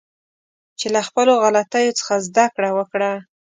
[0.79, 3.11] چې له خپلو غلطیو څخه زده کړه وکړه